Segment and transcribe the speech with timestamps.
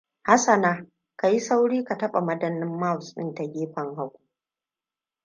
[0.27, 4.19] Hassanna: ka yi sauri ka taɓa madannin mouse ɗin ta gefen hagu.